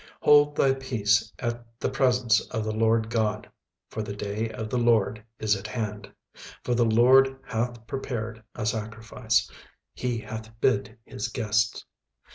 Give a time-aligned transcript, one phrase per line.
[0.01, 3.47] 36:001:007 Hold thy peace at the presence of the Lord GOD:
[3.87, 6.11] for the day of the LORD is at hand:
[6.63, 9.47] for the LORD hath prepared a sacrifice,
[9.93, 11.85] he hath bid his guests.